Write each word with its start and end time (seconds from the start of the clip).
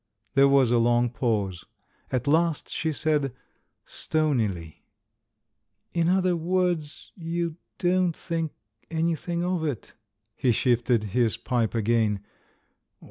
There 0.33 0.47
was 0.47 0.71
a 0.71 0.79
long 0.79 1.11
pause. 1.11 1.63
At 2.11 2.25
last 2.25 2.69
she 2.69 2.91
said, 2.91 3.33
stonily: 3.85 4.83
TIME, 5.93 5.93
THE 5.93 5.93
HUMORIST 5.93 5.93
289 5.93 6.11
"In 6.11 6.17
other 6.17 6.35
words, 6.35 7.11
you 7.15 7.55
don't 7.77 8.17
think 8.17 8.51
anything 8.89 9.43
of 9.43 9.63
it?" 9.63 9.93
He 10.35 10.51
shifted 10.53 11.01
the 11.03 11.37
pipe 11.45 11.75
again. 11.75 12.21